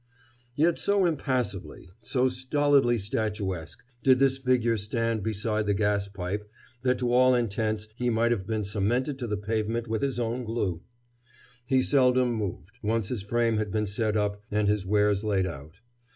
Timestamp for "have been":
8.31-8.63